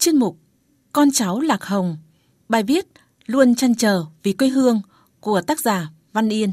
chuyên 0.00 0.16
mục 0.16 0.36
Con 0.92 1.10
cháu 1.10 1.40
Lạc 1.40 1.64
Hồng, 1.64 1.96
bài 2.48 2.62
viết 2.62 2.86
Luôn 3.26 3.54
chăn 3.54 3.74
trở 3.74 4.04
vì 4.22 4.32
quê 4.32 4.48
hương 4.48 4.80
của 5.20 5.40
tác 5.40 5.60
giả 5.60 5.90
Văn 6.12 6.28
Yên. 6.28 6.52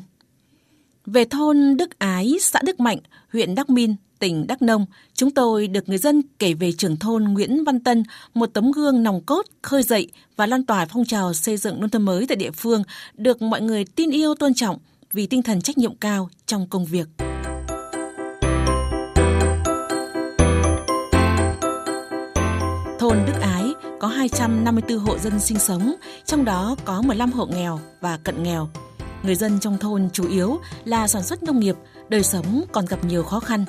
Về 1.06 1.26
thôn 1.26 1.78
Đức 1.78 2.00
Ái, 2.00 2.36
xã 2.42 2.60
Đức 2.66 2.80
Mạnh, 2.80 3.00
huyện 3.34 3.56
Đắc 3.56 3.70
Min, 3.70 3.96
tỉnh 4.20 4.48
Đắk 4.48 4.62
Nông, 4.62 4.86
chúng 5.14 5.32
tôi 5.32 5.68
được 5.68 5.90
người 5.90 5.98
dân 5.98 6.22
kể 6.40 6.54
về 6.54 6.72
trưởng 6.72 6.98
thôn 6.98 7.24
Nguyễn 7.24 7.64
Văn 7.64 7.80
Tân, 7.80 8.04
một 8.34 8.46
tấm 8.54 8.72
gương 8.72 9.04
nòng 9.04 9.22
cốt, 9.22 9.46
khơi 9.62 9.84
dậy 9.84 10.12
và 10.36 10.46
lan 10.46 10.66
tỏa 10.66 10.86
phong 10.86 11.06
trào 11.06 11.34
xây 11.34 11.58
dựng 11.58 11.82
nông 11.82 11.90
thôn 11.90 12.02
mới 12.02 12.28
tại 12.28 12.36
địa 12.36 12.52
phương, 12.52 12.84
được 13.14 13.42
mọi 13.42 13.62
người 13.62 13.86
tin 13.86 14.12
yêu 14.12 14.36
tôn 14.36 14.54
trọng 14.54 14.78
vì 15.14 15.28
tinh 15.28 15.42
thần 15.42 15.62
trách 15.62 15.78
nhiệm 15.78 15.96
cao 15.96 16.30
trong 16.46 16.68
công 16.70 16.86
việc. 16.86 17.08
Thôn 23.00 23.18
Đức 23.28 23.34
Ái 23.42 23.74
có 24.00 24.08
254 24.08 24.98
hộ 25.00 25.18
dân 25.18 25.40
sinh 25.40 25.60
sống, 25.60 25.96
trong 26.26 26.46
đó 26.46 26.76
có 26.86 27.02
15 27.02 27.32
hộ 27.32 27.46
nghèo 27.46 27.80
và 28.02 28.18
cận 28.24 28.44
nghèo. 28.44 28.70
Người 29.24 29.36
dân 29.36 29.60
trong 29.60 29.78
thôn 29.78 30.10
chủ 30.14 30.30
yếu 30.30 30.60
là 30.86 31.08
sản 31.08 31.24
xuất 31.24 31.44
nông 31.44 31.60
nghiệp, 31.60 31.76
đời 32.10 32.24
sống 32.24 32.64
còn 32.72 32.86
gặp 32.86 33.06
nhiều 33.06 33.24
khó 33.24 33.40
khăn. 33.40 33.66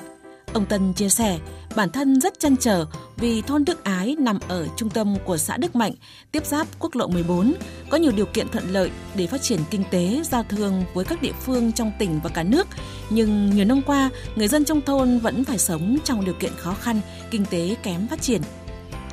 Ông 0.53 0.65
Tân 0.65 0.93
chia 0.93 1.09
sẻ, 1.09 1.39
bản 1.75 1.89
thân 1.89 2.21
rất 2.21 2.39
chăn 2.39 2.55
trở 2.57 2.85
vì 3.17 3.41
thôn 3.41 3.65
Đức 3.65 3.83
Ái 3.83 4.15
nằm 4.19 4.39
ở 4.47 4.67
trung 4.77 4.89
tâm 4.89 5.15
của 5.25 5.37
xã 5.37 5.57
Đức 5.57 5.75
Mạnh, 5.75 5.93
tiếp 6.31 6.45
giáp 6.45 6.67
quốc 6.79 6.95
lộ 6.95 7.07
14, 7.07 7.53
có 7.89 7.97
nhiều 7.97 8.11
điều 8.15 8.25
kiện 8.25 8.47
thuận 8.49 8.73
lợi 8.73 8.91
để 9.15 9.27
phát 9.27 9.41
triển 9.41 9.59
kinh 9.69 9.83
tế, 9.91 10.21
giao 10.23 10.43
thương 10.43 10.83
với 10.93 11.05
các 11.05 11.21
địa 11.21 11.33
phương 11.41 11.71
trong 11.71 11.91
tỉnh 11.99 12.19
và 12.23 12.29
cả 12.29 12.43
nước. 12.43 12.67
Nhưng 13.09 13.49
nhiều 13.55 13.65
năm 13.65 13.81
qua, 13.81 14.09
người 14.35 14.47
dân 14.47 14.65
trong 14.65 14.81
thôn 14.81 15.19
vẫn 15.19 15.45
phải 15.45 15.57
sống 15.57 15.97
trong 16.03 16.25
điều 16.25 16.33
kiện 16.33 16.51
khó 16.57 16.73
khăn, 16.73 17.01
kinh 17.31 17.45
tế 17.45 17.75
kém 17.83 18.07
phát 18.07 18.21
triển 18.21 18.41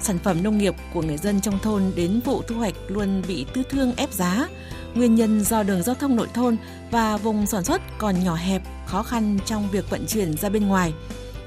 sản 0.00 0.18
phẩm 0.18 0.42
nông 0.42 0.58
nghiệp 0.58 0.74
của 0.94 1.02
người 1.02 1.16
dân 1.16 1.40
trong 1.40 1.58
thôn 1.58 1.82
đến 1.96 2.20
vụ 2.24 2.42
thu 2.42 2.56
hoạch 2.56 2.74
luôn 2.88 3.22
bị 3.28 3.46
tư 3.54 3.62
thương 3.70 3.92
ép 3.96 4.12
giá. 4.12 4.48
Nguyên 4.94 5.14
nhân 5.14 5.44
do 5.44 5.62
đường 5.62 5.82
giao 5.82 5.94
thông 5.94 6.16
nội 6.16 6.28
thôn 6.34 6.56
và 6.90 7.16
vùng 7.16 7.46
sản 7.46 7.64
xuất 7.64 7.82
còn 7.98 8.24
nhỏ 8.24 8.34
hẹp, 8.34 8.62
khó 8.86 9.02
khăn 9.02 9.38
trong 9.46 9.68
việc 9.70 9.90
vận 9.90 10.06
chuyển 10.06 10.36
ra 10.36 10.48
bên 10.48 10.68
ngoài. 10.68 10.92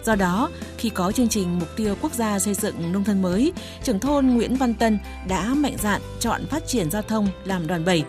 Do 0.06 0.16
đó, 0.16 0.50
khi 0.78 0.90
có 0.90 1.12
chương 1.12 1.30
trình 1.30 1.60
mục 1.60 1.70
tiêu 1.76 1.96
quốc 2.02 2.14
gia 2.14 2.40
xây 2.40 2.54
dựng 2.54 2.92
nông 2.92 3.04
thôn 3.04 3.22
mới, 3.22 3.54
trưởng 3.84 4.00
thôn 4.00 4.28
Nguyễn 4.28 4.56
Văn 4.56 4.74
Tân 4.74 5.00
đã 5.28 5.54
mạnh 5.54 5.76
dạn 5.82 6.02
chọn 6.20 6.46
phát 6.46 6.68
triển 6.68 6.92
giao 6.92 7.02
thông 7.02 7.28
làm 7.46 7.68
đoàn 7.68 7.86
bẩy. 7.86 8.04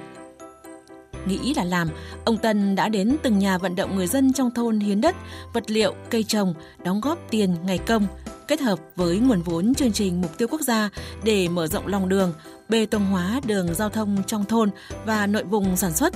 Nghĩ 1.27 1.55
là 1.55 1.65
làm, 1.65 1.89
ông 2.25 2.37
Tân 2.37 2.77
đã 2.77 2.89
đến 2.89 3.17
từng 3.23 3.39
nhà 3.39 3.59
vận 3.59 3.77
động 3.77 3.97
người 3.97 4.07
dân 4.07 4.33
trong 4.33 4.51
thôn 4.51 4.81
hiến 4.81 5.01
đất, 5.01 5.17
vật 5.53 5.71
liệu, 5.71 5.95
cây 6.11 6.23
trồng, 6.23 6.55
đóng 6.85 7.01
góp 7.01 7.19
tiền 7.31 7.57
ngày 7.65 7.79
công, 7.79 8.07
kết 8.51 8.61
hợp 8.61 8.79
với 8.97 9.19
nguồn 9.19 9.43
vốn 9.43 9.75
chương 9.75 9.93
trình 9.93 10.21
mục 10.21 10.39
tiêu 10.39 10.49
quốc 10.51 10.61
gia 10.61 10.91
để 11.25 11.49
mở 11.49 11.67
rộng 11.67 11.87
lòng 11.87 12.09
đường, 12.09 12.33
bê 12.69 12.87
tông 12.87 13.07
hóa 13.07 13.41
đường 13.47 13.75
giao 13.75 13.89
thông 13.89 14.23
trong 14.27 14.45
thôn 14.45 14.71
và 15.05 15.27
nội 15.27 15.45
vùng 15.45 15.77
sản 15.77 15.93
xuất. 15.93 16.15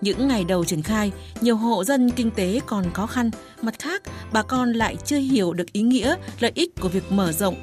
Những 0.00 0.28
ngày 0.28 0.44
đầu 0.44 0.64
triển 0.64 0.82
khai, 0.82 1.12
nhiều 1.40 1.56
hộ 1.56 1.84
dân 1.84 2.10
kinh 2.10 2.30
tế 2.30 2.60
còn 2.66 2.92
khó 2.92 3.06
khăn, 3.06 3.30
mặt 3.62 3.74
khác, 3.78 4.02
bà 4.32 4.42
con 4.42 4.72
lại 4.72 4.96
chưa 5.04 5.18
hiểu 5.18 5.52
được 5.52 5.72
ý 5.72 5.82
nghĩa, 5.82 6.14
lợi 6.40 6.52
ích 6.54 6.70
của 6.80 6.88
việc 6.88 7.12
mở 7.12 7.32
rộng 7.32 7.54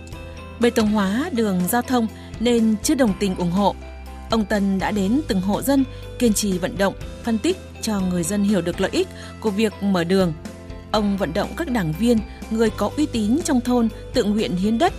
bê 0.60 0.70
tông 0.70 0.88
hóa 0.88 1.30
đường 1.32 1.60
giao 1.70 1.82
thông 1.82 2.08
nên 2.40 2.76
chưa 2.84 2.96
đồng 2.96 3.14
tình 3.20 3.36
ủng 3.36 3.52
hộ. 3.52 3.76
Ông 4.30 4.46
Tân 4.46 4.80
đã 4.80 4.92
đến 4.92 5.22
từng 5.28 5.42
hộ 5.42 5.62
dân, 5.62 5.84
kiên 6.20 6.34
trì 6.34 6.58
vận 6.58 6.78
động, 6.78 6.94
phân 7.24 7.38
tích 7.38 7.58
cho 7.82 8.00
người 8.00 8.24
dân 8.24 8.44
hiểu 8.44 8.62
được 8.62 8.82
lợi 8.82 8.92
ích 8.94 9.08
của 9.40 9.50
việc 9.50 9.74
mở 9.82 10.04
đường, 10.04 10.34
Ông 10.94 11.18
vận 11.18 11.34
động 11.34 11.50
các 11.58 11.72
đảng 11.72 11.94
viên, 12.00 12.18
người 12.52 12.70
có 12.70 12.90
uy 12.98 13.06
tín 13.06 13.40
trong 13.44 13.62
thôn 13.62 13.90
tự 14.14 14.24
nguyện 14.24 14.56
hiến 14.56 14.78
đất 14.78 14.94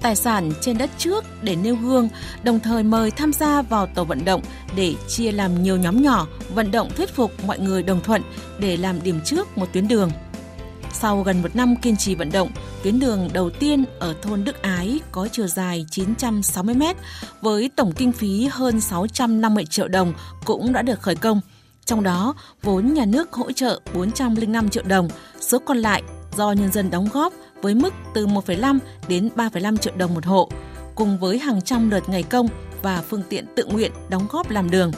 tài 0.00 0.16
sản 0.16 0.52
trên 0.60 0.78
đất 0.78 0.90
trước 0.98 1.24
để 1.42 1.56
nêu 1.56 1.76
gương, 1.76 2.08
đồng 2.42 2.60
thời 2.60 2.82
mời 2.82 3.10
tham 3.10 3.32
gia 3.32 3.62
vào 3.62 3.86
tổ 3.86 4.04
vận 4.04 4.24
động 4.24 4.42
để 4.76 4.94
chia 5.08 5.32
làm 5.32 5.62
nhiều 5.62 5.76
nhóm 5.76 6.02
nhỏ, 6.02 6.26
vận 6.54 6.70
động 6.70 6.90
thuyết 6.96 7.14
phục 7.14 7.44
mọi 7.46 7.58
người 7.58 7.82
đồng 7.82 8.00
thuận 8.02 8.22
để 8.58 8.76
làm 8.76 9.02
điểm 9.02 9.20
trước 9.24 9.58
một 9.58 9.66
tuyến 9.72 9.88
đường. 9.88 10.10
Sau 10.92 11.22
gần 11.22 11.42
một 11.42 11.56
năm 11.56 11.76
kiên 11.76 11.96
trì 11.96 12.14
vận 12.14 12.32
động, 12.32 12.50
tuyến 12.82 13.00
đường 13.00 13.28
đầu 13.32 13.50
tiên 13.50 13.84
ở 13.98 14.14
thôn 14.22 14.44
Đức 14.44 14.62
Ái 14.62 15.00
có 15.12 15.28
chiều 15.32 15.46
dài 15.46 15.86
960 15.90 16.74
m 16.74 16.82
với 17.40 17.70
tổng 17.76 17.92
kinh 17.92 18.12
phí 18.12 18.48
hơn 18.50 18.80
650 18.80 19.64
triệu 19.64 19.88
đồng 19.88 20.12
cũng 20.44 20.72
đã 20.72 20.82
được 20.82 21.00
khởi 21.00 21.14
công– 21.14 21.40
trong 21.88 22.02
đó, 22.02 22.34
vốn 22.62 22.94
nhà 22.94 23.04
nước 23.04 23.32
hỗ 23.32 23.52
trợ 23.52 23.80
405 23.94 24.68
triệu 24.68 24.82
đồng, 24.82 25.08
số 25.40 25.58
còn 25.58 25.78
lại 25.78 26.02
do 26.36 26.52
nhân 26.52 26.72
dân 26.72 26.90
đóng 26.90 27.08
góp 27.12 27.32
với 27.62 27.74
mức 27.74 27.94
từ 28.14 28.26
1,5 28.26 28.78
đến 29.08 29.28
3,5 29.36 29.76
triệu 29.76 29.92
đồng 29.96 30.14
một 30.14 30.24
hộ, 30.24 30.48
cùng 30.94 31.18
với 31.18 31.38
hàng 31.38 31.60
trăm 31.60 31.90
lượt 31.90 32.08
ngày 32.08 32.22
công 32.22 32.48
và 32.82 33.02
phương 33.08 33.22
tiện 33.28 33.46
tự 33.54 33.66
nguyện 33.66 33.92
đóng 34.08 34.26
góp 34.30 34.50
làm 34.50 34.70
đường. 34.70 34.92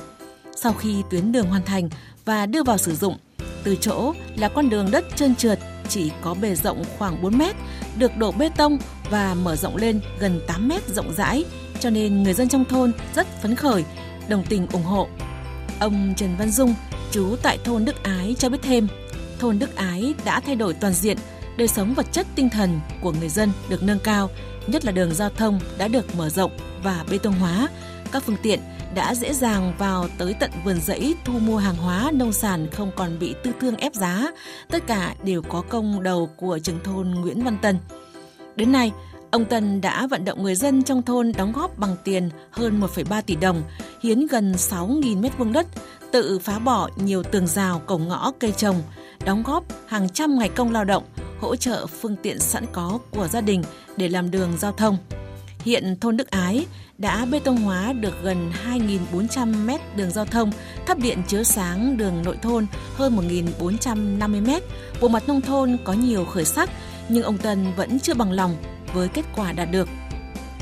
Sau 0.56 0.73
khi 0.73 1.03
tuyến 1.11 1.33
đường 1.33 1.47
hoàn 1.47 1.62
thành 1.62 1.89
và 2.25 2.47
đưa 2.47 2.62
vào 2.62 2.79
sử 2.79 2.95
dụng, 2.95 3.17
từ 3.65 3.77
chỗ 3.81 4.12
là 4.37 4.49
con 4.49 4.71
đường 4.71 4.91
đất 4.91 5.05
trơn 5.17 5.34
trượt 5.34 5.59
chỉ 5.89 6.11
có 6.23 6.34
bề 6.34 6.55
rộng 6.55 6.84
khoảng 6.99 7.23
4 7.23 7.39
mét, 7.39 7.56
được 7.99 8.17
đổ 8.17 8.33
bê 8.33 8.50
tông 8.56 8.79
và 9.11 9.34
mở 9.34 9.56
rộng 9.56 9.77
lên 9.77 10.00
gần 10.19 10.41
8 10.47 10.69
mét 10.69 10.89
rộng 10.89 11.12
rãi, 11.17 11.45
cho 11.81 11.91
nên 11.91 12.23
người 12.23 12.34
dân 12.34 12.49
trong 12.49 12.65
thôn 12.65 12.93
rất 13.15 13.27
phấn 13.43 13.55
khởi, 13.55 13.84
đồng 14.29 14.45
tình 14.49 14.67
ủng 14.73 14.84
hộ 14.84 15.09
Ông 15.81 16.15
Trần 16.17 16.37
Văn 16.39 16.51
Dung, 16.51 16.75
chú 17.11 17.37
tại 17.43 17.59
thôn 17.65 17.85
Đức 17.85 18.03
Ái 18.03 18.37
cho 18.39 18.49
biết 18.49 18.59
thêm, 18.63 18.89
thôn 19.39 19.59
Đức 19.59 19.77
Ái 19.77 20.15
đã 20.25 20.41
thay 20.41 20.57
đổi 20.57 20.75
toàn 20.75 20.93
diện, 20.93 21.17
đời 21.57 21.69
sống 21.69 21.95
vật 21.95 22.07
chất 22.13 22.27
tinh 22.35 22.51
thần 22.51 22.81
của 23.01 23.13
người 23.13 23.29
dân 23.29 23.53
được 23.69 23.83
nâng 23.83 23.99
cao, 23.99 24.31
nhất 24.67 24.85
là 24.85 24.93
đường 24.93 25.15
giao 25.15 25.31
thông 25.31 25.61
đã 25.79 25.89
được 25.89 26.17
mở 26.17 26.29
rộng 26.29 26.51
và 26.83 27.05
bê 27.11 27.19
tông 27.19 27.35
hóa. 27.35 27.69
Các 28.13 28.23
phương 28.27 28.37
tiện 28.43 28.61
đã 28.95 29.15
dễ 29.15 29.33
dàng 29.33 29.75
vào 29.79 30.09
tới 30.19 30.35
tận 30.41 30.51
vườn 30.65 30.81
rẫy 30.81 31.15
thu 31.25 31.33
mua 31.33 31.57
hàng 31.57 31.77
hóa 31.77 32.11
nông 32.15 32.33
sản 32.33 32.67
không 32.73 32.91
còn 32.97 33.19
bị 33.19 33.35
tư 33.43 33.53
thương 33.61 33.77
ép 33.77 33.95
giá. 33.95 34.31
Tất 34.69 34.87
cả 34.87 35.15
đều 35.25 35.43
có 35.43 35.62
công 35.69 36.03
đầu 36.03 36.31
của 36.37 36.59
trưởng 36.59 36.81
thôn 36.85 37.11
Nguyễn 37.11 37.45
Văn 37.45 37.59
Tân. 37.62 37.79
Đến 38.57 38.73
nay, 38.73 38.93
Ông 39.31 39.45
Tân 39.45 39.81
đã 39.81 40.07
vận 40.07 40.25
động 40.25 40.43
người 40.43 40.55
dân 40.55 40.83
trong 40.83 41.03
thôn 41.03 41.33
đóng 41.37 41.53
góp 41.53 41.79
bằng 41.79 41.97
tiền 42.05 42.31
hơn 42.51 42.81
1,3 42.81 43.23
tỷ 43.23 43.37
đồng, 43.37 43.63
hiến 44.03 44.27
gần 44.27 44.53
6.000 44.53 45.21
mét 45.21 45.39
vuông 45.39 45.53
đất, 45.53 45.67
tự 46.13 46.39
phá 46.39 46.59
bỏ 46.59 46.89
nhiều 46.97 47.23
tường 47.23 47.47
rào 47.47 47.83
cổng 47.87 48.09
ngõ 48.09 48.33
cây 48.39 48.53
trồng, 48.53 48.83
đóng 49.25 49.43
góp 49.43 49.65
hàng 49.87 50.09
trăm 50.09 50.39
ngày 50.39 50.49
công 50.49 50.73
lao 50.73 50.85
động, 50.85 51.05
hỗ 51.41 51.57
trợ 51.57 51.87
phương 51.87 52.17
tiện 52.17 52.39
sẵn 52.39 52.65
có 52.73 52.99
của 53.11 53.29
gia 53.29 53.41
đình 53.41 53.63
để 53.97 54.09
làm 54.09 54.31
đường 54.31 54.53
giao 54.59 54.73
thông. 54.73 54.97
Hiện 55.65 55.97
thôn 56.01 56.17
Đức 56.17 56.31
Ái 56.31 56.67
đã 56.99 57.25
bê 57.25 57.39
tông 57.39 57.57
hóa 57.57 57.93
được 57.93 58.23
gần 58.23 58.53
2.400 59.12 59.65
mét 59.65 59.81
đường 59.97 60.11
giao 60.11 60.25
thông, 60.25 60.53
thắp 60.87 60.99
điện 60.99 61.23
chiếu 61.27 61.45
sáng 61.45 61.97
đường 61.97 62.23
nội 62.25 62.37
thôn 62.43 62.67
hơn 62.95 63.17
1.450 63.17 64.47
mét. 64.47 64.62
Bộ 65.01 65.09
mặt 65.09 65.23
nông 65.29 65.41
thôn 65.41 65.77
có 65.85 65.93
nhiều 65.93 66.25
khởi 66.25 66.45
sắc, 66.45 66.71
nhưng 67.09 67.23
ông 67.23 67.39
Tân 67.39 67.67
vẫn 67.77 68.01
chưa 68.01 68.15
bằng 68.15 68.33
lòng 68.33 68.57
với 68.95 69.09
kết 69.09 69.25
quả 69.37 69.53
đạt 69.53 69.71
được. 69.71 69.89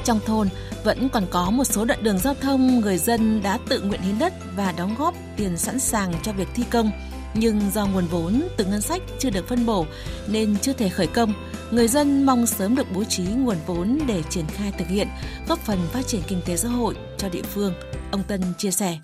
Trong 0.05 0.21
thôn 0.27 0.49
vẫn 0.85 1.09
còn 1.09 1.25
có 1.31 1.51
một 1.51 1.65
số 1.65 1.85
đoạn 1.85 2.03
đường 2.03 2.19
giao 2.19 2.35
thông 2.35 2.81
người 2.81 2.99
dân 2.99 3.43
đã 3.43 3.59
tự 3.69 3.81
nguyện 3.81 4.01
hiến 4.01 4.19
đất 4.19 4.33
và 4.57 4.73
đóng 4.73 4.95
góp 4.99 5.15
tiền 5.37 5.57
sẵn 5.57 5.79
sàng 5.79 6.13
cho 6.23 6.33
việc 6.33 6.49
thi 6.55 6.65
công, 6.71 6.91
nhưng 7.35 7.61
do 7.75 7.87
nguồn 7.87 8.07
vốn 8.07 8.43
từ 8.57 8.65
ngân 8.65 8.81
sách 8.81 9.03
chưa 9.19 9.31
được 9.31 9.49
phân 9.49 9.67
bổ 9.67 9.87
nên 10.29 10.57
chưa 10.59 10.73
thể 10.73 10.89
khởi 10.89 11.07
công. 11.07 11.33
Người 11.71 11.89
dân 11.89 12.27
mong 12.27 12.47
sớm 12.47 12.77
được 12.77 12.87
bố 12.95 13.05
trí 13.05 13.23
nguồn 13.23 13.57
vốn 13.67 13.99
để 14.07 14.23
triển 14.31 14.47
khai 14.47 14.73
thực 14.79 14.89
hiện, 14.89 15.09
góp 15.49 15.59
phần 15.59 15.79
phát 15.93 16.07
triển 16.07 16.23
kinh 16.29 16.41
tế 16.47 16.57
xã 16.57 16.69
hội 16.69 16.95
cho 17.19 17.29
địa 17.29 17.43
phương, 17.43 17.75
ông 18.11 18.23
Tân 18.23 18.43
chia 18.59 18.71
sẻ. 18.71 18.99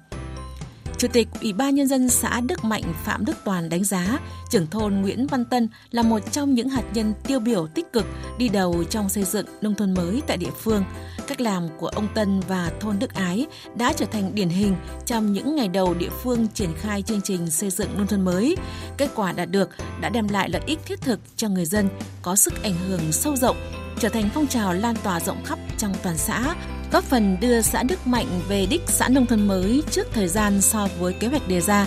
Chủ 0.98 1.08
tịch 1.08 1.28
Ủy 1.40 1.52
ban 1.52 1.74
Nhân 1.74 1.88
dân 1.88 2.08
xã 2.08 2.40
Đức 2.40 2.64
Mạnh 2.64 2.82
Phạm 3.04 3.24
Đức 3.24 3.36
Toàn 3.44 3.68
đánh 3.68 3.84
giá 3.84 4.18
trưởng 4.50 4.66
thôn 4.66 4.94
Nguyễn 4.94 5.26
Văn 5.26 5.44
Tân 5.44 5.68
là 5.90 6.02
một 6.02 6.32
trong 6.32 6.54
những 6.54 6.68
hạt 6.68 6.82
nhân 6.94 7.12
tiêu 7.26 7.40
biểu 7.40 7.66
tích 7.66 7.92
cực 7.92 8.06
đi 8.38 8.48
đầu 8.48 8.84
trong 8.90 9.08
xây 9.08 9.24
dựng 9.24 9.46
nông 9.60 9.74
thôn 9.74 9.94
mới 9.94 10.22
tại 10.26 10.36
địa 10.36 10.50
phương. 10.60 10.84
Cách 11.26 11.40
làm 11.40 11.68
của 11.78 11.86
ông 11.86 12.08
Tân 12.14 12.40
và 12.48 12.70
thôn 12.80 12.98
Đức 12.98 13.14
Ái 13.14 13.46
đã 13.76 13.92
trở 13.92 14.06
thành 14.06 14.34
điển 14.34 14.48
hình 14.48 14.76
trong 15.06 15.32
những 15.32 15.56
ngày 15.56 15.68
đầu 15.68 15.94
địa 15.94 16.10
phương 16.22 16.48
triển 16.54 16.70
khai 16.80 17.02
chương 17.02 17.20
trình 17.20 17.50
xây 17.50 17.70
dựng 17.70 17.88
nông 17.96 18.06
thôn 18.06 18.20
mới. 18.20 18.56
Kết 18.96 19.10
quả 19.14 19.32
đạt 19.32 19.50
được 19.50 19.70
đã 20.00 20.08
đem 20.08 20.28
lại 20.28 20.48
lợi 20.48 20.62
ích 20.66 20.78
thiết 20.86 21.00
thực 21.00 21.20
cho 21.36 21.48
người 21.48 21.64
dân, 21.64 21.88
có 22.22 22.36
sức 22.36 22.62
ảnh 22.62 22.74
hưởng 22.88 23.12
sâu 23.12 23.36
rộng, 23.36 23.56
trở 23.98 24.08
thành 24.08 24.30
phong 24.34 24.46
trào 24.46 24.74
lan 24.74 24.96
tỏa 25.02 25.20
rộng 25.20 25.44
khắp 25.44 25.58
trong 25.78 25.94
toàn 26.02 26.18
xã, 26.18 26.54
góp 26.94 27.04
phần 27.04 27.36
đưa 27.40 27.60
xã 27.60 27.82
Đức 27.82 28.06
Mạnh 28.06 28.26
về 28.48 28.66
đích 28.66 28.82
xã 28.86 29.08
nông 29.08 29.26
thôn 29.26 29.48
mới 29.48 29.82
trước 29.90 30.06
thời 30.12 30.28
gian 30.28 30.60
so 30.60 30.88
với 30.98 31.12
kế 31.12 31.26
hoạch 31.26 31.48
đề 31.48 31.60
ra. 31.60 31.86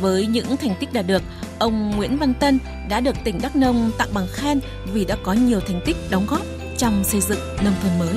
Với 0.00 0.26
những 0.26 0.56
thành 0.56 0.74
tích 0.80 0.92
đạt 0.92 1.06
được, 1.06 1.22
ông 1.58 1.96
Nguyễn 1.96 2.16
Văn 2.16 2.34
Tân 2.34 2.58
đã 2.88 3.00
được 3.00 3.16
tỉnh 3.24 3.38
Đắk 3.42 3.56
Nông 3.56 3.90
tặng 3.98 4.08
bằng 4.14 4.26
khen 4.32 4.60
vì 4.92 5.04
đã 5.04 5.16
có 5.22 5.32
nhiều 5.32 5.60
thành 5.60 5.80
tích 5.86 5.96
đóng 6.10 6.26
góp 6.28 6.42
trong 6.78 7.04
xây 7.04 7.20
dựng 7.20 7.38
nông 7.64 7.74
thôn 7.82 7.98
mới. 7.98 8.14